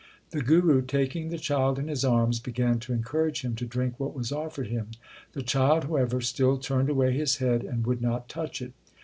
The 0.31 0.41
Guru, 0.41 0.81
taking 0.81 1.29
the 1.29 1.37
child 1.37 1.77
in 1.77 1.87
his 1.87 2.03
arms, 2.03 2.39
began 2.39 2.79
to 2.79 2.91
encourage 2.91 3.41
him 3.45 3.53
to 3.57 3.67
drink 3.67 3.99
what 3.99 4.15
was 4.15 4.31
offered 4.31 4.65
him. 4.65 4.87
The 5.33 5.43
child, 5.43 5.83
however, 5.83 6.21
still 6.21 6.57
turned 6.57 6.89
away 6.89 7.13
his 7.15 7.35
head 7.37 7.61
and 7.63 7.85
would 7.85 8.01
not 8.01 8.27
touch 8.27 8.63
it. 8.63 8.73